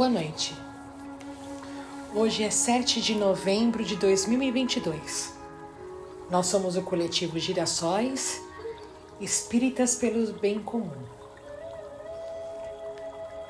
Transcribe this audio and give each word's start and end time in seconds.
Boa 0.00 0.08
noite. 0.08 0.56
Hoje 2.14 2.42
é 2.42 2.48
7 2.48 3.02
de 3.02 3.14
novembro 3.14 3.84
de 3.84 3.96
2022. 3.96 5.34
Nós 6.30 6.46
somos 6.46 6.74
o 6.74 6.80
coletivo 6.80 7.38
Girassóis, 7.38 8.40
Espíritas 9.20 9.96
pelo 9.96 10.32
Bem 10.38 10.58
Comum. 10.58 11.02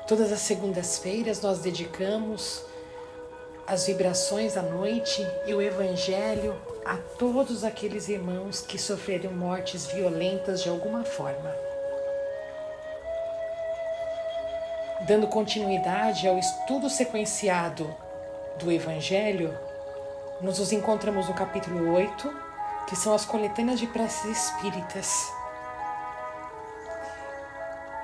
Todas 0.05 0.29
as 0.29 0.41
segundas-feiras 0.41 1.41
nós 1.41 1.59
dedicamos 1.59 2.61
as 3.65 3.87
vibrações 3.87 4.55
da 4.55 4.61
noite 4.61 5.25
e 5.47 5.53
o 5.53 5.61
Evangelho 5.61 6.53
a 6.83 6.97
todos 6.97 7.63
aqueles 7.63 8.09
irmãos 8.09 8.59
que 8.59 8.77
sofreram 8.77 9.31
mortes 9.31 9.85
violentas 9.85 10.61
de 10.61 10.67
alguma 10.67 11.05
forma. 11.05 11.70
Dando 15.11 15.27
continuidade 15.27 16.25
ao 16.25 16.37
estudo 16.37 16.89
sequenciado 16.89 17.93
do 18.57 18.71
Evangelho, 18.71 19.53
nos 20.39 20.57
os 20.57 20.71
encontramos 20.71 21.27
no 21.27 21.33
capítulo 21.33 21.93
8, 21.93 22.33
que 22.87 22.95
são 22.95 23.13
as 23.13 23.25
coletâneas 23.25 23.77
de 23.77 23.87
preces 23.87 24.23
espíritas. 24.37 25.29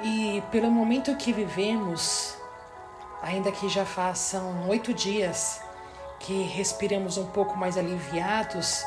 E 0.03 0.43
pelo 0.51 0.69
momento 0.69 1.15
que 1.15 1.31
vivemos, 1.31 2.37
ainda 3.21 3.53
que 3.53 3.69
já 3.69 3.85
façam 3.85 4.67
oito 4.67 4.93
dias 4.93 5.61
que 6.19 6.43
respiramos 6.43 7.17
um 7.17 7.27
pouco 7.27 7.57
mais 7.57 7.77
aliviados 7.77 8.83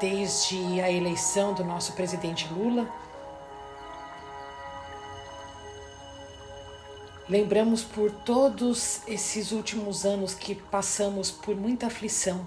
desde 0.00 0.80
a 0.80 0.90
eleição 0.90 1.52
do 1.52 1.62
nosso 1.62 1.92
presidente 1.92 2.50
Lula, 2.50 2.88
Lembramos 7.26 7.82
por 7.82 8.10
todos 8.10 9.00
esses 9.08 9.50
últimos 9.50 10.04
anos 10.04 10.34
que 10.34 10.54
passamos 10.54 11.30
por 11.30 11.56
muita 11.56 11.86
aflição. 11.86 12.46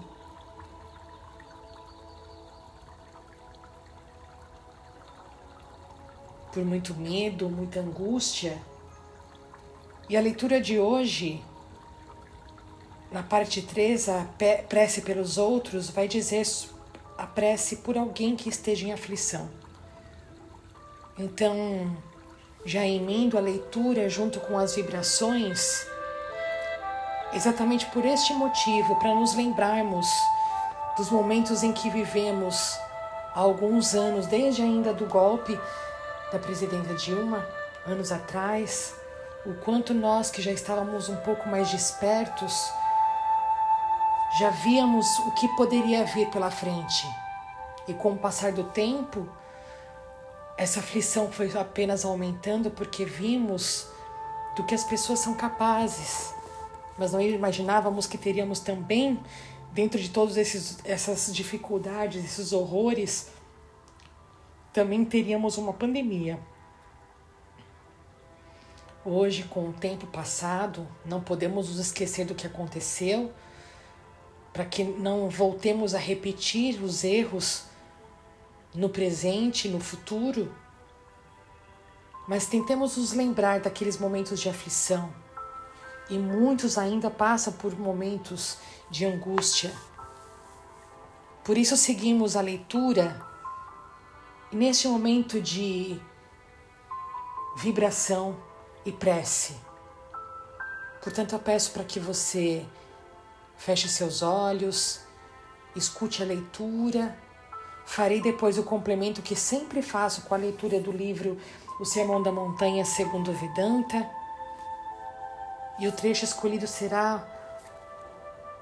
Por 6.53 6.63
muito 6.63 6.93
medo, 6.93 7.49
muita 7.49 7.79
angústia. 7.79 8.61
E 10.07 10.15
a 10.15 10.21
leitura 10.21 10.61
de 10.61 10.79
hoje, 10.79 11.43
na 13.11 13.23
parte 13.23 13.63
3, 13.63 14.09
a 14.09 14.29
prece 14.69 15.01
pelos 15.01 15.39
outros, 15.39 15.89
vai 15.89 16.07
dizer 16.07 16.45
a 17.17 17.25
prece 17.25 17.77
por 17.77 17.97
alguém 17.97 18.35
que 18.35 18.47
esteja 18.47 18.85
em 18.85 18.93
aflição. 18.93 19.49
Então, 21.17 21.97
já 22.65 22.85
emendo 22.85 23.37
a 23.37 23.41
leitura 23.41 24.09
junto 24.09 24.39
com 24.39 24.57
as 24.57 24.75
vibrações, 24.75 25.87
exatamente 27.33 27.85
por 27.87 28.05
este 28.05 28.33
motivo, 28.33 28.95
para 28.97 29.13
nos 29.13 29.35
lembrarmos 29.35 30.07
dos 30.97 31.09
momentos 31.09 31.63
em 31.63 31.71
que 31.71 31.89
vivemos 31.89 32.77
há 33.33 33.39
alguns 33.39 33.93
anos, 33.93 34.25
desde 34.27 34.61
ainda 34.61 34.93
do 34.93 35.05
golpe 35.05 35.57
da 36.31 36.39
presidenta 36.39 36.93
Dilma, 36.95 37.45
anos 37.85 38.11
atrás, 38.11 38.93
o 39.45 39.53
quanto 39.63 39.93
nós 39.93 40.29
que 40.29 40.41
já 40.41 40.51
estávamos 40.51 41.07
um 41.07 41.15
pouco 41.17 41.47
mais 41.47 41.69
despertos, 41.69 42.69
já 44.39 44.49
víamos 44.49 45.07
o 45.19 45.31
que 45.31 45.47
poderia 45.55 46.03
vir 46.03 46.29
pela 46.29 46.51
frente. 46.51 47.07
E 47.87 47.93
com 47.93 48.11
o 48.11 48.17
passar 48.17 48.51
do 48.51 48.65
tempo, 48.65 49.27
essa 50.57 50.79
aflição 50.79 51.31
foi 51.31 51.55
apenas 51.55 52.03
aumentando 52.03 52.71
porque 52.71 53.05
vimos 53.05 53.87
do 54.55 54.63
que 54.63 54.73
as 54.73 54.83
pessoas 54.83 55.19
são 55.19 55.35
capazes, 55.35 56.33
mas 56.97 57.11
não 57.11 57.21
imaginávamos 57.21 58.07
que 58.07 58.17
teríamos 58.17 58.59
também, 58.59 59.19
dentro 59.71 59.99
de 59.99 60.09
todas 60.09 60.35
essas 60.83 61.33
dificuldades, 61.33 62.25
esses 62.25 62.51
horrores, 62.51 63.29
também 64.73 65.05
teríamos 65.05 65.59
uma 65.59 65.73
pandemia. 65.73 66.39
Hoje, 69.05 69.43
com 69.43 69.69
o 69.69 69.73
tempo 69.73 70.07
passado, 70.07 70.87
não 71.05 71.21
podemos 71.21 71.69
nos 71.69 71.77
esquecer 71.77 72.25
do 72.25 72.33
que 72.33 72.47
aconteceu, 72.47 73.31
para 74.51 74.65
que 74.65 74.83
não 74.83 75.29
voltemos 75.29 75.93
a 75.93 75.99
repetir 75.99 76.81
os 76.83 77.03
erros 77.03 77.66
no 78.73 78.89
presente, 78.89 79.67
no 79.67 79.79
futuro, 79.79 80.53
mas 82.27 82.45
tentemos 82.45 82.97
nos 82.97 83.13
lembrar 83.13 83.61
daqueles 83.61 83.97
momentos 83.97 84.39
de 84.39 84.49
aflição. 84.49 85.13
E 86.09 86.17
muitos 86.17 86.77
ainda 86.77 87.09
passam 87.09 87.53
por 87.53 87.77
momentos 87.77 88.57
de 88.89 89.05
angústia. 89.05 89.73
Por 91.43 91.57
isso 91.57 91.75
seguimos 91.77 92.35
a 92.35 92.41
leitura 92.41 93.25
neste 94.51 94.87
momento 94.87 95.41
de 95.41 95.99
vibração 97.57 98.37
e 98.85 98.91
prece. 98.91 99.55
Portanto, 101.01 101.33
eu 101.33 101.39
peço 101.39 101.71
para 101.71 101.83
que 101.83 101.99
você 101.99 102.65
feche 103.57 103.87
seus 103.87 104.21
olhos, 104.21 105.01
escute 105.75 106.21
a 106.21 106.25
leitura 106.25 107.17
Farei 107.87 108.19
depois 108.21 108.57
o 108.57 108.63
complemento 108.63 109.21
que 109.21 109.35
sempre 109.35 109.81
faço 109.81 110.23
com 110.23 110.35
a 110.35 110.37
leitura 110.37 110.77
do 110.77 110.91
livro 110.91 111.37
O 111.79 111.85
Sermão 111.85 112.21
da 112.21 112.31
Montanha 112.31 112.83
segundo 112.83 113.31
Vedanta. 113.31 114.07
E 115.79 115.87
o 115.87 115.91
trecho 115.93 116.25
escolhido 116.25 116.67
será 116.67 117.25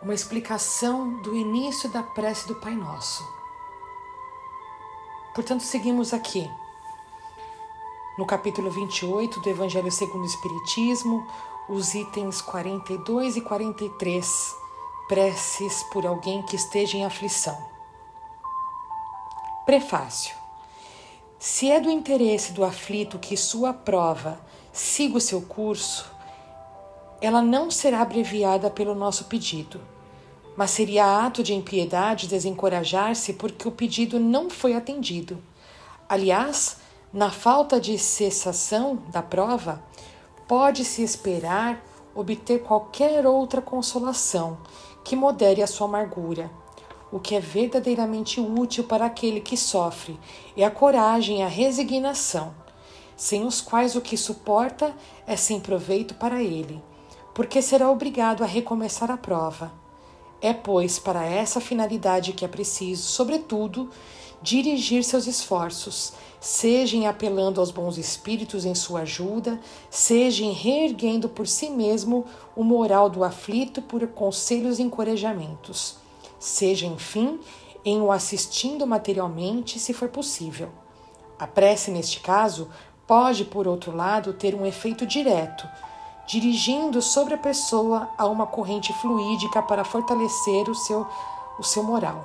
uma 0.01 0.13
explicação 0.13 1.21
do 1.23 1.35
início 1.35 1.89
da 1.89 2.03
prece 2.03 2.47
do 2.47 2.55
Pai 2.55 2.75
Nosso. 2.75 3.27
Portanto, 5.33 5.63
seguimos 5.63 6.13
aqui 6.13 6.49
no 8.19 8.27
capítulo 8.27 8.69
28 8.69 9.39
do 9.39 9.49
Evangelho 9.49 9.91
segundo 9.91 10.21
o 10.21 10.27
Espiritismo, 10.27 11.27
os 11.67 11.95
itens 11.95 12.41
42 12.41 13.37
e 13.37 13.41
43, 13.41 14.55
preces 15.09 15.83
por 15.91 16.05
alguém 16.05 16.43
que 16.43 16.55
esteja 16.55 16.95
em 16.95 17.05
aflição. 17.05 17.74
Prefácio. 19.65 20.35
Se 21.39 21.71
é 21.71 21.79
do 21.79 21.89
interesse 21.89 22.53
do 22.53 22.63
aflito 22.63 23.17
que 23.17 23.35
sua 23.35 23.73
prova 23.73 24.39
siga 24.71 25.17
o 25.17 25.21
seu 25.21 25.41
curso, 25.41 26.05
ela 27.19 27.41
não 27.41 27.71
será 27.71 28.01
abreviada 28.01 28.69
pelo 28.69 28.93
nosso 28.93 29.23
pedido, 29.23 29.81
mas 30.55 30.69
seria 30.69 31.25
ato 31.25 31.41
de 31.41 31.55
impiedade 31.55 32.27
desencorajar-se 32.27 33.33
porque 33.33 33.67
o 33.67 33.71
pedido 33.71 34.19
não 34.19 34.51
foi 34.51 34.75
atendido. 34.75 35.41
Aliás, 36.07 36.77
na 37.11 37.31
falta 37.31 37.79
de 37.81 37.97
cessação 37.97 38.97
da 39.07 39.23
prova, 39.23 39.83
pode-se 40.47 41.01
esperar 41.01 41.83
obter 42.13 42.61
qualquer 42.61 43.25
outra 43.25 43.63
consolação 43.63 44.59
que 45.03 45.15
modere 45.15 45.63
a 45.63 45.67
sua 45.67 45.87
amargura 45.87 46.51
o 47.11 47.19
que 47.19 47.35
é 47.35 47.39
verdadeiramente 47.39 48.41
útil 48.41 48.83
para 48.83 49.05
aquele 49.05 49.39
que 49.39 49.55
sofre 49.55 50.19
é 50.57 50.63
a 50.63 50.71
coragem 50.71 51.39
e 51.39 51.41
a 51.43 51.47
resignação, 51.47 52.53
sem 53.15 53.45
os 53.45 53.61
quais 53.61 53.95
o 53.95 54.01
que 54.01 54.17
suporta 54.17 54.93
é 55.25 55.35
sem 55.35 55.59
proveito 55.59 56.15
para 56.15 56.41
ele, 56.41 56.81
porque 57.33 57.61
será 57.61 57.89
obrigado 57.89 58.43
a 58.43 58.47
recomeçar 58.47 59.11
a 59.11 59.17
prova. 59.17 59.71
É, 60.41 60.53
pois, 60.53 60.99
para 60.99 61.25
essa 61.25 61.61
finalidade 61.61 62.33
que 62.33 62.43
é 62.43 62.47
preciso, 62.47 63.03
sobretudo, 63.03 63.89
dirigir 64.41 65.03
seus 65.03 65.25
esforços, 65.25 66.13
seja 66.41 66.97
em 66.97 67.07
apelando 67.07 67.59
aos 67.59 67.71
bons 67.71 67.97
espíritos 67.97 68.65
em 68.65 68.75
sua 68.75 69.01
ajuda, 69.01 69.59
seja 69.89 70.43
em 70.43 70.51
reerguendo 70.51 71.29
por 71.29 71.47
si 71.47 71.69
mesmo 71.69 72.25
o 72.55 72.63
moral 72.63 73.09
do 73.09 73.23
aflito 73.23 73.81
por 73.81 74.05
conselhos 74.07 74.77
e 74.77 74.83
encorajamentos 74.83 76.04
seja, 76.45 76.85
enfim, 76.85 77.39
em 77.83 78.01
o 78.01 78.11
assistindo 78.11 78.85
materialmente, 78.85 79.79
se 79.79 79.93
for 79.93 80.09
possível. 80.09 80.69
A 81.39 81.47
prece, 81.47 81.91
neste 81.91 82.19
caso, 82.19 82.69
pode, 83.05 83.45
por 83.45 83.67
outro 83.67 83.95
lado, 83.95 84.33
ter 84.33 84.55
um 84.55 84.65
efeito 84.65 85.05
direto, 85.05 85.67
dirigindo 86.25 87.01
sobre 87.01 87.33
a 87.33 87.37
pessoa 87.37 88.09
a 88.17 88.25
uma 88.25 88.47
corrente 88.47 88.93
fluídica 88.93 89.61
para 89.61 89.83
fortalecer 89.83 90.69
o 90.69 90.75
seu, 90.75 91.05
o 91.59 91.63
seu 91.63 91.83
moral. 91.83 92.23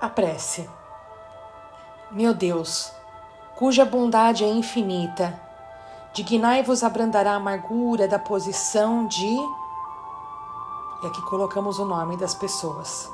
A 0.00 0.08
prece. 0.08 0.68
Meu 2.10 2.34
Deus, 2.34 2.90
cuja 3.56 3.84
bondade 3.84 4.42
é 4.42 4.48
infinita, 4.48 5.40
dignai-vos 6.12 6.82
abrandar 6.82 7.26
a 7.26 7.34
amargura 7.34 8.08
da 8.08 8.18
posição 8.18 9.06
de 9.06 9.36
e 11.02 11.06
aqui 11.06 11.22
colocamos 11.22 11.78
o 11.78 11.84
nome 11.84 12.16
das 12.16 12.34
pessoas. 12.34 13.08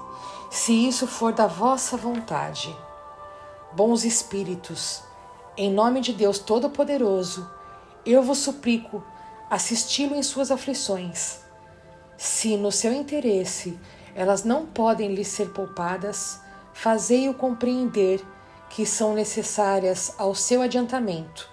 Se 0.50 0.73
isso 0.87 1.06
for 1.06 1.33
da 1.33 1.47
vossa 1.47 1.97
vontade, 1.97 2.77
bons 3.73 4.05
espíritos, 4.05 5.03
em 5.56 5.73
nome 5.73 6.00
de 6.00 6.12
Deus 6.12 6.38
Todo-Poderoso, 6.38 7.49
eu 8.05 8.23
vos 8.23 8.38
suplico, 8.38 9.03
assisti-lo 9.50 10.15
em 10.15 10.23
suas 10.23 10.50
aflições. 10.50 11.41
Se 12.17 12.56
no 12.56 12.73
seu 12.73 12.93
interesse 12.93 13.79
elas 14.15 14.44
não 14.44 14.65
podem 14.65 15.15
lhe 15.15 15.25
ser 15.25 15.50
poupadas, 15.50 16.41
fazei-o 16.73 17.35
compreender 17.35 18.25
que 18.71 18.87
são 18.87 19.15
necessárias 19.15 20.15
ao 20.19 20.35
seu 20.35 20.62
adiantamento. 20.62 21.49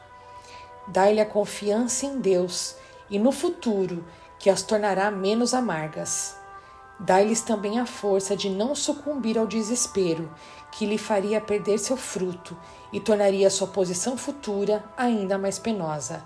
Dai-lhe 0.87 1.19
a 1.19 1.25
confiança 1.25 2.05
em 2.05 2.19
Deus 2.19 2.75
e 3.09 3.19
no 3.19 3.31
futuro 3.31 4.03
que 4.43 4.49
as 4.49 4.61
tornará 4.61 5.09
menos 5.09 5.53
amargas. 5.53 6.35
Dai-lhes 6.99 7.39
também 7.39 7.79
a 7.79 7.85
força 7.85 8.35
de 8.35 8.49
não 8.49 8.75
sucumbir 8.75 9.37
ao 9.37 9.47
desespero, 9.47 10.29
que 10.69 10.85
lhe 10.85 10.97
faria 10.97 11.39
perder 11.39 11.77
seu 11.77 11.95
fruto 11.95 12.57
e 12.91 12.99
tornaria 12.99 13.49
sua 13.49 13.67
posição 13.67 14.17
futura 14.17 14.83
ainda 14.97 15.37
mais 15.37 15.57
penosa. 15.57 16.21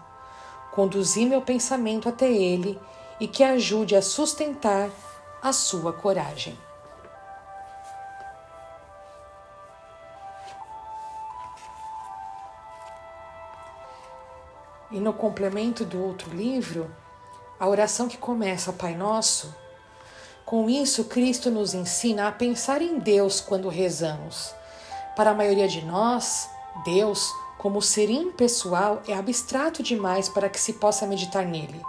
Conduzi 0.72 1.28
meu 1.28 1.44
pensamento 1.44 2.10
até 2.10 2.28
ele 2.28 2.82
e 3.20 3.28
que 3.28 3.44
ajude 3.44 3.96
a 3.96 4.02
sustentar 4.02 4.90
a 5.40 5.54
sua 5.54 5.94
coragem. 5.94 6.58
E 14.90 15.00
no 15.00 15.14
complemento 15.14 15.86
do 15.86 16.02
outro 16.04 16.32
livro, 16.32 16.90
a 17.60 17.68
oração 17.68 18.08
que 18.08 18.18
começa 18.18 18.72
Pai 18.72 18.96
Nosso, 18.96 19.54
com 20.46 20.70
isso 20.70 21.06
Cristo 21.06 21.52
nos 21.52 21.74
ensina 21.74 22.28
a 22.28 22.32
pensar 22.32 22.82
em 22.82 23.00
Deus 23.00 23.42
quando 23.42 23.68
rezamos. 23.68 24.54
Para 25.16 25.32
a 25.32 25.34
maioria 25.34 25.68
de 25.68 25.84
nós, 25.84 26.50
Deus, 26.86 27.34
como 27.58 27.82
ser 27.82 28.10
impessoal, 28.10 29.02
é 29.08 29.14
abstrato 29.14 29.82
demais 29.82 30.30
para 30.30 30.48
que 30.48 30.60
se 30.60 30.74
possa 30.74 31.08
meditar 31.08 31.46
nele. 31.46 31.82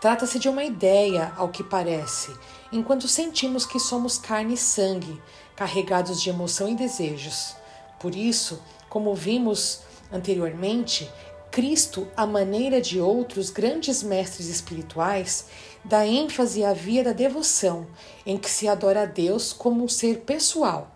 Trata-se 0.00 0.38
de 0.38 0.48
uma 0.48 0.64
ideia, 0.64 1.32
ao 1.36 1.48
que 1.48 1.64
parece, 1.64 2.30
enquanto 2.70 3.08
sentimos 3.08 3.64
que 3.64 3.80
somos 3.80 4.18
carne 4.18 4.54
e 4.54 4.58
sangue, 4.58 5.22
carregados 5.56 6.20
de 6.20 6.30
emoção 6.30 6.68
e 6.68 6.74
desejos. 6.74 7.54
Por 7.98 8.14
isso, 8.14 8.62
como 8.88 9.14
vimos 9.14 9.80
anteriormente, 10.12 11.10
Cristo, 11.50 12.08
à 12.16 12.26
maneira 12.26 12.80
de 12.80 13.00
outros 13.00 13.50
grandes 13.50 14.02
mestres 14.02 14.48
espirituais, 14.48 15.46
dá 15.84 16.06
ênfase 16.06 16.64
à 16.64 16.72
via 16.72 17.02
da 17.02 17.12
devoção, 17.12 17.86
em 18.24 18.36
que 18.36 18.50
se 18.50 18.68
adora 18.68 19.02
a 19.02 19.06
Deus 19.06 19.52
como 19.52 19.82
um 19.82 19.88
ser 19.88 20.20
pessoal, 20.20 20.90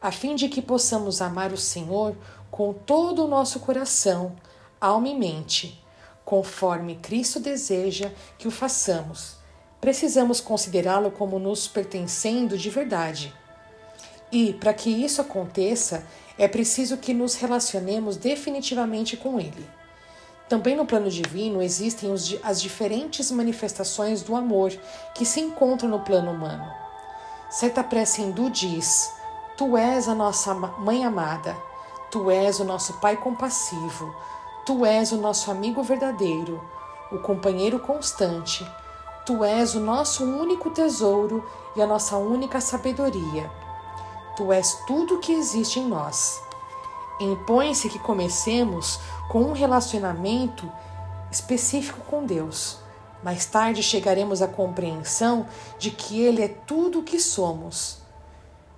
a 0.00 0.10
fim 0.10 0.34
de 0.34 0.48
que 0.48 0.62
possamos 0.62 1.20
amar 1.20 1.52
o 1.52 1.58
Senhor 1.58 2.16
com 2.50 2.72
todo 2.72 3.24
o 3.24 3.28
nosso 3.28 3.60
coração, 3.60 4.34
alma 4.80 5.08
e 5.08 5.14
mente 5.14 5.82
conforme 6.24 6.96
Cristo 6.96 7.40
deseja 7.40 8.10
que 8.38 8.48
o 8.48 8.50
façamos. 8.50 9.36
Precisamos 9.80 10.40
considerá-lo 10.40 11.10
como 11.10 11.38
nos 11.38 11.66
pertencendo 11.66 12.56
de 12.56 12.70
verdade. 12.70 13.34
E, 14.30 14.54
para 14.54 14.72
que 14.72 14.88
isso 14.88 15.20
aconteça, 15.20 16.06
é 16.38 16.48
preciso 16.48 16.96
que 16.96 17.12
nos 17.12 17.34
relacionemos 17.34 18.16
definitivamente 18.16 19.16
com 19.16 19.38
Ele. 19.38 19.68
Também 20.48 20.76
no 20.76 20.84
plano 20.84 21.10
divino 21.10 21.62
existem 21.62 22.12
os, 22.12 22.36
as 22.42 22.60
diferentes 22.60 23.30
manifestações 23.30 24.22
do 24.22 24.36
amor 24.36 24.70
que 25.14 25.24
se 25.24 25.40
encontram 25.40 25.88
no 25.88 26.00
plano 26.00 26.30
humano. 26.30 26.70
Certa 27.50 27.82
prece 27.82 28.22
hindu 28.22 28.50
diz: 28.50 29.12
Tu 29.56 29.76
és 29.76 30.08
a 30.08 30.14
nossa 30.14 30.54
mãe 30.54 31.04
amada, 31.04 31.56
tu 32.10 32.30
és 32.30 32.60
o 32.60 32.64
nosso 32.64 32.94
pai 33.00 33.16
compassivo, 33.16 34.14
Tu 34.64 34.86
és 34.86 35.10
o 35.10 35.16
nosso 35.16 35.50
amigo 35.50 35.82
verdadeiro, 35.82 36.62
o 37.10 37.18
companheiro 37.18 37.80
constante. 37.80 38.64
Tu 39.26 39.42
és 39.42 39.74
o 39.74 39.80
nosso 39.80 40.24
único 40.24 40.70
tesouro 40.70 41.44
e 41.74 41.82
a 41.82 41.86
nossa 41.86 42.16
única 42.16 42.60
sabedoria. 42.60 43.50
Tu 44.36 44.52
és 44.52 44.72
tudo 44.86 45.18
que 45.18 45.32
existe 45.32 45.80
em 45.80 45.88
nós. 45.88 46.40
Impõe-se 47.24 47.88
que 47.88 47.98
comecemos 47.98 48.98
com 49.28 49.42
um 49.42 49.52
relacionamento 49.52 50.70
específico 51.30 52.00
com 52.08 52.24
Deus. 52.24 52.78
Mais 53.22 53.46
tarde 53.46 53.82
chegaremos 53.82 54.42
à 54.42 54.48
compreensão 54.48 55.46
de 55.78 55.90
que 55.90 56.20
Ele 56.20 56.42
é 56.42 56.48
tudo 56.48 57.00
o 57.00 57.02
que 57.02 57.20
somos. 57.20 57.98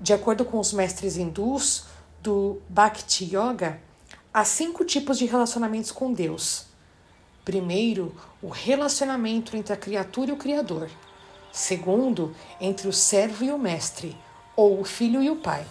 De 0.00 0.12
acordo 0.12 0.44
com 0.44 0.58
os 0.58 0.73
mestres 0.73 1.17
hindus 1.17 1.85
do 2.20 2.61
Bhakti 2.69 3.25
Yoga, 3.25 3.81
Há 4.37 4.44
cinco 4.44 4.85
tipos 4.85 5.17
de 5.17 5.26
relacionamentos 5.26 5.93
com 5.93 6.12
Deus. 6.12 6.64
Primeiro, 7.44 8.12
o 8.43 8.49
relacionamento 8.49 9.56
entre 9.56 9.73
a 9.73 9.76
criatura 9.76 10.31
e 10.31 10.35
o 10.35 10.37
Criador. 10.37 10.91
Segundo, 11.52 12.35
entre 12.61 12.88
o 12.88 12.93
servo 12.93 13.44
e 13.44 13.52
o 13.52 13.58
mestre, 13.58 14.17
ou 14.56 14.81
o 14.81 14.85
filho 14.85 15.23
e 15.23 15.31
o 15.31 15.37
pai. 15.37 15.64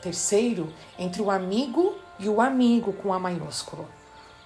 Terceiro, 0.00 0.72
entre 0.98 1.20
o 1.20 1.30
amigo 1.30 1.94
e 2.20 2.28
o 2.28 2.40
amigo 2.40 2.92
com 2.92 3.12
A 3.12 3.18
maiúsculo. 3.18 3.88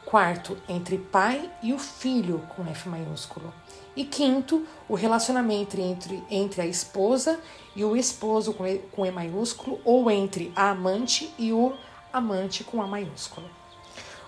Quarto, 0.06 0.56
entre 0.69 0.97
pai 0.97 1.50
e 1.62 1.73
o 1.73 1.79
filho 1.79 2.41
com 2.55 2.65
F 2.67 2.88
maiúsculo. 2.88 3.53
E 3.97 4.05
quinto, 4.05 4.65
o 4.88 4.94
relacionamento 4.94 5.81
entre, 5.81 6.23
entre 6.31 6.62
a 6.62 6.67
esposa 6.67 7.38
e 7.75 7.85
o 7.85 7.97
esposo 7.97 8.55
com 8.55 8.67
E, 8.67 8.79
com 8.93 9.05
e 9.05 9.11
maiúsculo, 9.11 9.81
ou 9.85 10.11
entre 10.11 10.53
a 10.55 10.71
amante 10.71 11.35
e 11.38 11.53
o 11.53 11.73
amante 12.12 12.62
com 12.62 12.81
A 12.81 12.87
maiúsculo. 12.87 13.49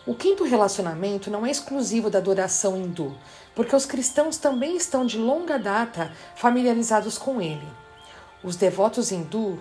O 0.07 0.15
quinto 0.15 0.45
relacionamento 0.45 1.31
não 1.31 1.45
é 1.45 1.51
exclusivo 1.51 2.09
da 2.09 2.19
adoração 2.19 2.77
hindu, 2.77 3.15
porque 3.55 3.75
os 3.75 3.85
cristãos 3.85 4.37
também 4.37 4.77
estão 4.77 5.05
de 5.05 5.19
longa 5.19 5.59
data 5.59 6.13
familiarizados 6.37 7.19
com 7.19 7.41
ele. 7.41 7.67
Os 8.43 8.55
devotos 8.55 9.11
hindu, 9.11 9.59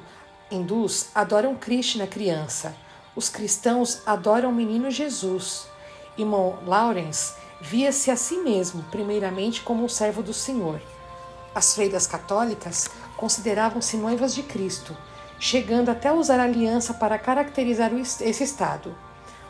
hindus 0.51 1.07
adoram 1.15 1.55
Krishna 1.55 2.05
criança, 2.05 2.75
os 3.15 3.29
cristãos 3.29 4.01
adoram 4.05 4.49
o 4.49 4.53
menino 4.53 4.91
Jesus. 4.91 5.67
Irmão 6.17 6.59
Lawrence 6.65 7.33
via-se 7.61 8.11
a 8.11 8.15
si 8.15 8.37
mesmo, 8.37 8.83
primeiramente, 8.91 9.61
como 9.61 9.83
um 9.83 9.89
servo 9.89 10.21
do 10.21 10.33
Senhor. 10.33 10.81
As 11.53 11.73
freiras 11.73 12.05
católicas 12.05 12.89
consideravam-se 13.15 13.97
noivas 13.97 14.35
de 14.35 14.43
Cristo 14.43 14.95
chegando 15.39 15.89
até 15.89 16.09
a 16.09 16.13
usar 16.13 16.39
aliança 16.39 16.93
para 16.93 17.17
caracterizar 17.17 17.91
esse 17.93 18.43
estado. 18.43 18.95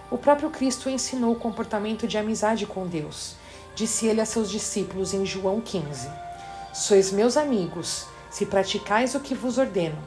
O 0.09 0.17
próprio 0.17 0.49
Cristo 0.49 0.89
ensinou 0.89 1.33
o 1.33 1.39
comportamento 1.39 2.07
de 2.07 2.17
amizade 2.17 2.65
com 2.65 2.87
Deus. 2.87 3.35
Disse 3.75 4.07
ele 4.07 4.21
a 4.21 4.25
seus 4.25 4.49
discípulos 4.49 5.13
em 5.13 5.25
João 5.25 5.59
15: 5.59 6.09
Sois 6.73 7.11
meus 7.11 7.37
amigos, 7.37 8.07
se 8.29 8.45
praticais 8.45 9.15
o 9.15 9.19
que 9.19 9.35
vos 9.35 9.57
ordeno. 9.57 9.97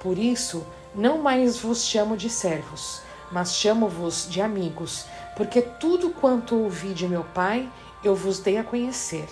Por 0.00 0.18
isso, 0.18 0.64
não 0.94 1.18
mais 1.18 1.58
vos 1.58 1.84
chamo 1.84 2.16
de 2.16 2.30
servos, 2.30 3.02
mas 3.30 3.54
chamo-vos 3.54 4.26
de 4.28 4.40
amigos, 4.40 5.06
porque 5.36 5.62
tudo 5.62 6.10
quanto 6.10 6.56
ouvi 6.56 6.92
de 6.92 7.06
meu 7.06 7.24
Pai 7.24 7.70
eu 8.02 8.14
vos 8.14 8.38
dei 8.38 8.58
a 8.58 8.64
conhecer. 8.64 9.28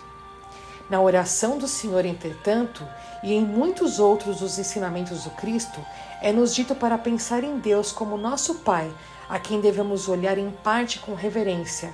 Na 0.88 1.00
oração 1.00 1.59
do 1.59 1.69
Senhor, 1.69 2.05
entretanto, 2.07 2.87
e 3.23 3.35
em 3.35 3.45
muitos 3.45 3.99
outros 3.99 4.40
dos 4.40 4.59
ensinamentos 4.59 5.25
do 5.25 5.31
Cristo, 5.31 5.85
é 6.23 6.33
nos 6.33 6.55
dito 6.55 6.75
para 6.75 6.97
pensar 6.97 7.45
em 7.45 7.59
Deus 7.59 7.93
como 7.93 8.17
nosso 8.17 8.57
Pai, 8.57 8.90
a 9.28 9.38
quem 9.38 9.61
devemos 9.61 10.09
olhar 10.09 10.38
em 10.38 10.50
parte 10.50 10.99
com 10.99 11.14
reverência, 11.14 11.93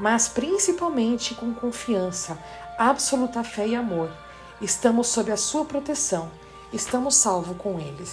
mas 0.00 0.28
principalmente 0.28 1.34
com 1.34 1.54
confiança, 1.54 2.36
absoluta 2.76 3.44
fé 3.44 3.68
e 3.68 3.76
amor. 3.76 4.10
Estamos 4.60 5.08
sob 5.08 5.30
a 5.30 5.36
sua 5.36 5.64
proteção, 5.64 6.30
estamos 6.72 7.14
salvos 7.16 7.56
com 7.56 7.78
Ele. 7.78 8.04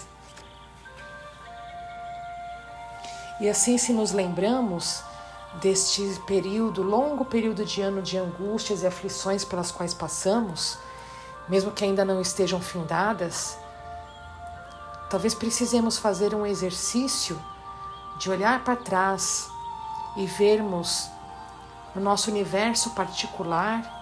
E 3.40 3.50
assim, 3.50 3.78
se 3.78 3.94
nos 3.94 4.12
lembramos 4.12 5.02
deste 5.62 6.04
período, 6.28 6.84
longo 6.84 7.24
período 7.24 7.64
de 7.64 7.82
ano 7.82 8.02
de 8.02 8.18
angústias 8.18 8.84
e 8.84 8.88
aflições 8.88 9.46
pelas 9.46 9.72
quais 9.72 9.94
passamos, 9.94 10.78
mesmo 11.48 11.72
que 11.72 11.86
ainda 11.86 12.04
não 12.04 12.20
estejam 12.20 12.60
findadas, 12.60 13.58
talvez 15.10 15.34
precisemos 15.34 15.98
fazer 15.98 16.36
um 16.36 16.46
exercício 16.46 17.42
de 18.20 18.30
olhar 18.30 18.64
para 18.64 18.76
trás 18.76 19.50
e 20.18 20.26
vermos 20.26 21.10
no 21.96 22.02
nosso 22.02 22.30
universo 22.30 22.92
particular, 22.92 23.98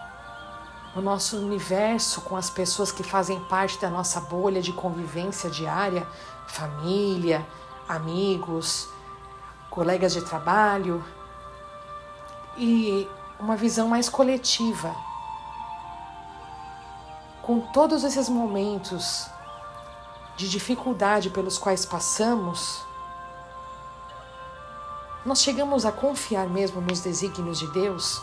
no 0.95 1.01
nosso 1.01 1.37
universo 1.37 2.21
com 2.21 2.35
as 2.35 2.49
pessoas 2.49 2.91
que 2.91 3.03
fazem 3.03 3.39
parte 3.41 3.79
da 3.79 3.89
nossa 3.89 4.19
bolha 4.19 4.61
de 4.61 4.73
convivência 4.73 5.47
diária, 5.47 6.07
família, 6.47 7.45
amigos, 7.87 8.89
colegas 9.77 10.11
de 10.11 10.21
trabalho, 10.21 11.05
e 12.57 13.07
uma 13.39 13.55
visão 13.55 13.87
mais 13.87 14.09
coletiva. 14.09 14.95
Com 17.43 17.59
todos 17.59 18.03
esses 18.03 18.27
momentos 18.27 19.27
de 20.35 20.49
dificuldade 20.49 21.29
pelos 21.29 21.59
quais 21.59 21.85
passamos, 21.85 22.83
nós 25.23 25.43
chegamos 25.43 25.85
a 25.85 25.91
confiar 25.91 26.49
mesmo 26.49 26.81
nos 26.81 27.01
desígnios 27.01 27.59
de 27.59 27.67
Deus? 27.67 28.19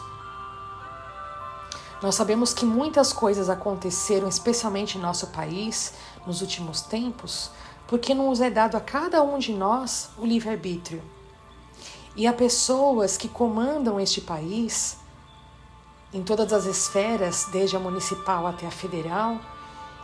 Nós 2.02 2.16
sabemos 2.16 2.52
que 2.52 2.64
muitas 2.64 3.12
coisas 3.12 3.48
aconteceram, 3.48 4.26
especialmente 4.26 4.98
em 4.98 5.00
nosso 5.00 5.28
país, 5.28 5.94
nos 6.26 6.40
últimos 6.40 6.80
tempos, 6.80 7.52
porque 7.86 8.12
não 8.12 8.30
nos 8.30 8.40
é 8.40 8.50
dado 8.50 8.76
a 8.76 8.80
cada 8.80 9.22
um 9.22 9.38
de 9.38 9.52
nós 9.52 10.10
o 10.18 10.26
livre-arbítrio. 10.26 11.13
E 12.16 12.26
há 12.26 12.32
pessoas 12.32 13.16
que 13.16 13.28
comandam 13.28 13.98
este 13.98 14.20
país 14.20 14.96
em 16.12 16.22
todas 16.22 16.52
as 16.52 16.64
esferas, 16.64 17.48
desde 17.50 17.76
a 17.76 17.80
municipal 17.80 18.46
até 18.46 18.66
a 18.66 18.70
federal, 18.70 19.40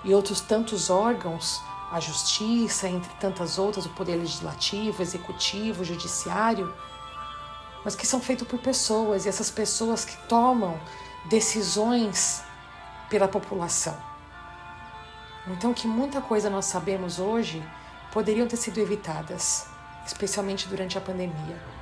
e 0.03 0.13
outros 0.13 0.41
tantos 0.41 0.91
órgãos, 0.91 1.63
a 1.93 2.01
justiça, 2.01 2.89
entre 2.89 3.13
tantas 3.21 3.59
outras, 3.59 3.87
o 3.87 3.91
poder 3.91 4.17
legislativo, 4.17 5.03
executivo, 5.03 5.85
judiciário, 5.85 6.75
mas 7.85 7.95
que 7.95 8.07
são 8.07 8.21
feitos 8.21 8.47
por 8.47 8.59
pessoas 8.59 9.25
e 9.25 9.29
essas 9.29 9.51
pessoas 9.51 10.05
que 10.05 10.17
tomam 10.27 10.81
decisões 11.27 12.43
pela 13.09 13.29
população. 13.29 13.97
Então, 15.47 15.73
que 15.73 15.87
muita 15.87 16.21
coisa 16.21 16.51
nós 16.51 16.67
sabemos 16.67 17.19
hoje 17.19 17.63
poderiam 18.13 18.49
ter 18.49 18.57
sido 18.57 18.79
evitadas, 18.79 19.67
especialmente 20.07 20.69
durante 20.69 20.99
a 20.99 21.01
pandemia. 21.01 21.80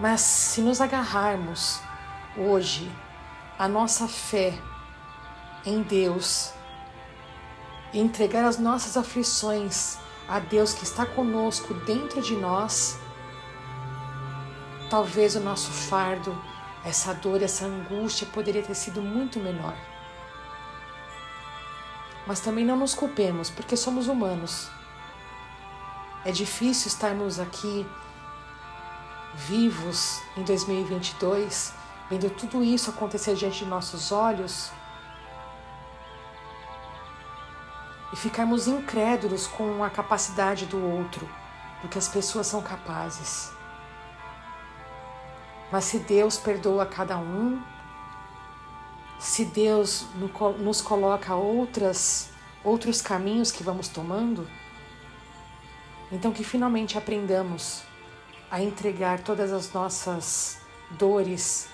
Mas 0.00 0.22
se 0.22 0.62
nos 0.62 0.80
agarrarmos 0.80 1.78
hoje 2.34 2.90
a 3.58 3.68
nossa 3.68 4.08
fé 4.08 4.58
em 5.62 5.82
Deus 5.82 6.54
e 7.92 8.00
entregar 8.00 8.46
as 8.46 8.58
nossas 8.58 8.96
aflições 8.96 9.98
a 10.26 10.38
Deus 10.38 10.72
que 10.72 10.84
está 10.84 11.04
conosco 11.04 11.74
dentro 11.74 12.22
de 12.22 12.34
nós, 12.34 12.98
talvez 14.88 15.36
o 15.36 15.40
nosso 15.40 15.70
fardo, 15.70 16.34
essa 16.82 17.12
dor, 17.12 17.42
essa 17.42 17.66
angústia 17.66 18.26
poderia 18.26 18.62
ter 18.62 18.74
sido 18.74 19.02
muito 19.02 19.38
menor. 19.38 19.76
Mas 22.26 22.40
também 22.40 22.64
não 22.64 22.76
nos 22.76 22.94
culpemos, 22.94 23.50
porque 23.50 23.76
somos 23.76 24.08
humanos. 24.08 24.70
É 26.24 26.32
difícil 26.32 26.88
estarmos 26.88 27.38
aqui 27.38 27.86
vivos 29.40 30.20
em 30.36 30.42
2022, 30.42 31.72
vendo 32.10 32.28
tudo 32.30 32.62
isso 32.62 32.90
acontecer 32.90 33.34
diante 33.34 33.64
de 33.64 33.70
nossos 33.70 34.12
olhos 34.12 34.70
e 38.12 38.16
ficarmos 38.16 38.66
incrédulos 38.66 39.46
com 39.46 39.82
a 39.82 39.88
capacidade 39.88 40.66
do 40.66 40.78
outro, 40.84 41.28
do 41.80 41.88
que 41.88 41.98
as 41.98 42.08
pessoas 42.08 42.46
são 42.46 42.60
capazes. 42.60 43.50
Mas 45.72 45.84
se 45.84 46.00
Deus 46.00 46.36
perdoa 46.36 46.84
cada 46.84 47.16
um, 47.16 47.62
se 49.18 49.44
Deus 49.44 50.06
nos 50.58 50.82
coloca 50.82 51.34
outras, 51.34 52.30
outros 52.62 53.00
caminhos 53.00 53.52
que 53.52 53.62
vamos 53.62 53.88
tomando, 53.88 54.46
então 56.10 56.32
que 56.32 56.42
finalmente 56.42 56.98
aprendamos 56.98 57.88
a 58.50 58.60
entregar 58.60 59.20
todas 59.20 59.52
as 59.52 59.72
nossas 59.72 60.58
dores 60.90 61.68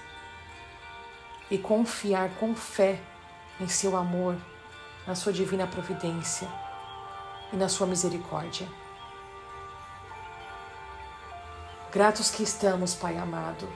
e 1.50 1.56
confiar 1.56 2.30
com 2.38 2.54
fé 2.54 3.00
em 3.58 3.68
seu 3.68 3.96
amor, 3.96 4.36
na 5.06 5.14
sua 5.14 5.32
divina 5.32 5.66
providência 5.66 6.48
e 7.52 7.56
na 7.56 7.68
sua 7.68 7.86
misericórdia. 7.86 8.68
Gratos 11.90 12.30
que 12.30 12.42
estamos, 12.42 12.94
Pai 12.94 13.16
amado, 13.16 13.66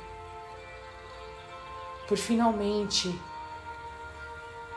por 2.07 2.19
finalmente 2.19 3.19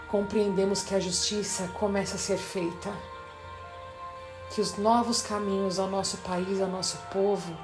compreendemos 0.08 0.84
que 0.84 0.96
a 0.96 1.00
justiça 1.00 1.68
começa 1.80 2.16
a 2.16 2.20
ser 2.20 2.38
feita, 2.38 2.94
que 4.54 4.62
os 4.62 4.78
novos 4.78 5.22
caminhos 5.24 5.80
ao 5.80 5.88
nosso 5.88 6.18
país, 6.20 6.62
ao 6.62 6.70
nosso 6.70 6.98
povo, 7.12 7.58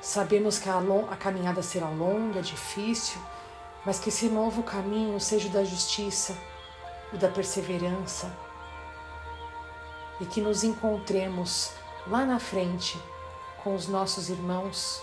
sabemos 0.00 0.58
que 0.58 0.68
a, 0.68 0.78
a 1.10 1.16
caminhada 1.16 1.62
será 1.62 1.88
longa, 1.88 2.42
difícil, 2.42 3.20
mas 3.84 3.98
que 3.98 4.08
esse 4.08 4.28
novo 4.28 4.62
caminho 4.62 5.18
seja 5.20 5.48
o 5.48 5.52
da 5.52 5.64
justiça, 5.64 6.36
o 7.12 7.16
da 7.16 7.28
perseverança, 7.28 8.30
e 10.20 10.26
que 10.26 10.40
nos 10.40 10.64
encontremos 10.64 11.72
lá 12.06 12.24
na 12.24 12.38
frente 12.38 13.00
com 13.62 13.74
os 13.74 13.86
nossos 13.86 14.28
irmãos, 14.28 15.00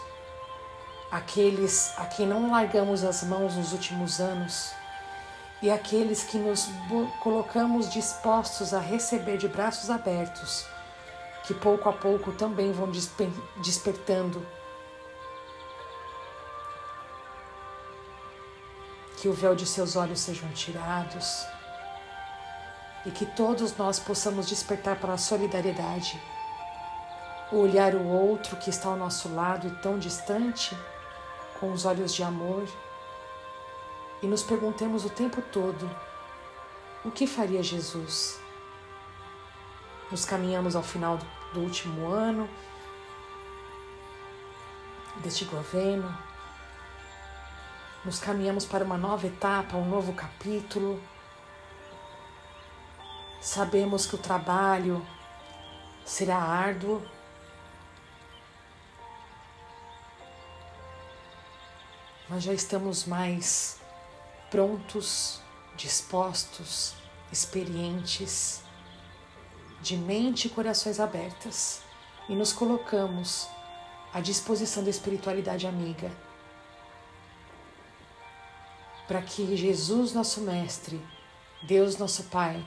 aqueles 1.12 1.94
a 1.98 2.06
quem 2.06 2.28
não 2.28 2.52
largamos 2.52 3.04
as 3.04 3.24
mãos 3.24 3.56
nos 3.56 3.74
últimos 3.74 4.20
anos 4.20 4.72
e 5.62 5.70
aqueles 5.70 6.24
que 6.24 6.38
nos 6.38 6.70
colocamos 7.22 7.90
dispostos 7.90 8.74
a 8.74 8.80
receber 8.80 9.38
de 9.38 9.48
braços 9.48 9.90
abertos, 9.90 10.66
que 11.44 11.54
pouco 11.54 11.88
a 11.90 11.94
pouco 11.94 12.32
também 12.32 12.72
vão 12.72 12.90
desper 12.90 13.30
despertando. 13.58 14.46
Que 19.25 19.29
o 19.29 19.34
véu 19.34 19.55
de 19.55 19.65
seus 19.65 19.96
olhos 19.96 20.20
sejam 20.20 20.48
tirados 20.51 21.48
e 23.08 23.10
que 23.10 23.25
todos 23.25 23.75
nós 23.75 23.98
possamos 23.98 24.46
despertar 24.46 25.00
para 25.00 25.13
a 25.13 25.17
solidariedade, 25.17 26.22
olhar 27.51 27.96
o 27.96 28.05
outro 28.05 28.55
que 28.58 28.70
está 28.70 28.88
ao 28.88 28.96
nosso 28.96 29.34
lado 29.34 29.65
e 29.65 29.72
tão 29.77 29.98
distante 29.98 30.77
com 31.60 31.74
os 31.74 31.86
olhos 31.86 32.13
de 32.13 32.22
amor 32.22 32.70
e 34.22 34.27
nos 34.27 34.44
perguntemos 34.44 35.05
o 35.05 35.10
tempo 35.10 35.41
todo: 35.41 35.89
o 37.03 37.10
que 37.10 37.25
faria 37.25 37.63
Jesus? 37.63 38.39
Nos 40.12 40.24
caminhamos 40.24 40.75
ao 40.75 40.84
final 40.84 41.17
do 41.51 41.62
último 41.62 42.12
ano 42.12 42.48
deste 45.24 45.46
governo, 45.46 46.15
nos 48.06 48.20
caminhamos 48.20 48.66
para 48.66 48.86
uma 48.86 48.98
nova 48.98 49.26
etapa, 49.26 49.76
um 49.76 49.90
novo 49.90 50.14
capítulo. 50.14 51.02
Sabemos 53.42 54.06
que 54.06 54.14
o 54.14 54.18
trabalho 54.20 55.06
será 56.06 56.38
árduo, 56.38 57.02
mas 62.30 62.44
já 62.44 62.54
estamos 62.54 63.06
mais 63.06 63.80
prontos, 64.52 65.42
dispostos, 65.76 66.94
experientes, 67.32 68.62
de 69.82 69.98
mente 69.98 70.46
e 70.46 70.50
corações 70.50 71.00
abertas, 71.00 71.82
e 72.30 72.36
nos 72.36 72.54
colocamos 72.54 73.48
à 74.14 74.20
disposição 74.20 74.84
da 74.84 74.90
espiritualidade 74.90 75.68
amiga, 75.68 76.12
para 79.08 79.22
que 79.22 79.56
Jesus, 79.56 80.14
nosso 80.14 80.42
Mestre, 80.42 81.02
Deus, 81.62 81.98
nosso 81.98 82.24
Pai, 82.26 82.66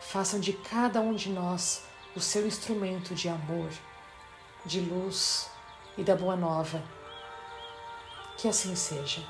façam 0.00 0.40
de 0.40 0.52
cada 0.52 1.00
um 1.00 1.14
de 1.14 1.30
nós 1.30 1.82
o 2.14 2.20
seu 2.20 2.46
instrumento 2.46 3.14
de 3.14 3.28
amor, 3.28 3.70
de 4.64 4.80
luz 4.80 5.50
e 5.96 6.02
da 6.02 6.14
boa 6.14 6.36
nova. 6.36 6.82
Que 8.36 8.48
assim 8.48 8.74
seja. 8.74 9.22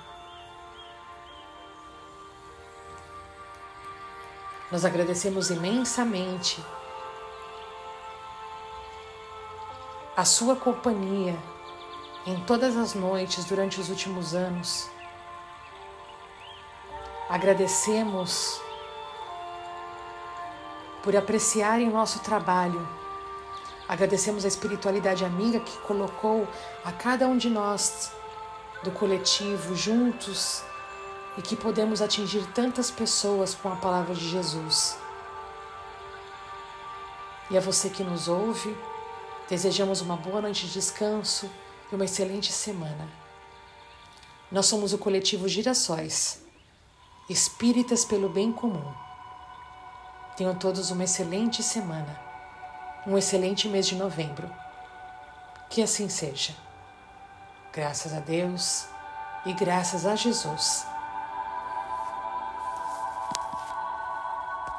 Nós 4.70 4.84
agradecemos 4.84 5.50
imensamente 5.50 6.62
a 10.16 10.24
sua 10.24 10.56
companhia 10.56 11.36
em 12.26 12.40
todas 12.44 12.76
as 12.76 12.94
noites 12.94 13.44
durante 13.44 13.80
os 13.80 13.88
últimos 13.88 14.34
anos. 14.34 14.88
Agradecemos 17.28 18.60
por 21.02 21.16
apreciarem 21.16 21.88
o 21.88 21.92
nosso 21.92 22.20
trabalho. 22.20 22.86
Agradecemos 23.88 24.44
a 24.44 24.48
espiritualidade 24.48 25.24
amiga 25.24 25.60
que 25.60 25.76
colocou 25.78 26.46
a 26.84 26.92
cada 26.92 27.26
um 27.26 27.36
de 27.36 27.50
nós 27.50 28.12
do 28.82 28.90
coletivo 28.90 29.74
juntos 29.74 30.62
e 31.36 31.42
que 31.42 31.56
podemos 31.56 32.02
atingir 32.02 32.46
tantas 32.52 32.90
pessoas 32.90 33.54
com 33.54 33.72
a 33.72 33.76
palavra 33.76 34.14
de 34.14 34.28
Jesus. 34.28 34.96
E 37.50 37.56
a 37.56 37.60
você 37.60 37.88
que 37.88 38.04
nos 38.04 38.28
ouve, 38.28 38.76
desejamos 39.48 40.00
uma 40.00 40.16
boa 40.16 40.40
noite 40.40 40.66
de 40.66 40.72
descanso 40.74 41.50
e 41.90 41.94
uma 41.94 42.04
excelente 42.04 42.52
semana. 42.52 43.08
Nós 44.50 44.66
somos 44.66 44.92
o 44.92 44.98
coletivo 44.98 45.48
Girassóis, 45.48 46.43
espíritas 47.28 48.04
pelo 48.04 48.28
bem 48.28 48.52
comum. 48.52 48.92
Tenham 50.36 50.54
todos 50.54 50.90
uma 50.90 51.04
excelente 51.04 51.62
semana, 51.62 52.18
um 53.06 53.16
excelente 53.16 53.68
mês 53.68 53.86
de 53.86 53.96
novembro. 53.96 54.50
Que 55.70 55.82
assim 55.82 56.08
seja. 56.08 56.54
Graças 57.72 58.12
a 58.12 58.20
Deus 58.20 58.86
e 59.44 59.52
graças 59.52 60.06
a 60.06 60.14
Jesus 60.14 60.93